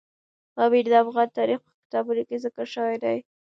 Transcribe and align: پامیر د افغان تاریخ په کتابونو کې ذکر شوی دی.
پامیر 0.55 0.85
د 0.89 0.93
افغان 1.03 1.27
تاریخ 1.37 1.59
په 1.65 1.71
کتابونو 1.81 2.21
کې 2.27 2.41
ذکر 2.43 2.65
شوی 2.75 2.97
دی. 3.03 3.17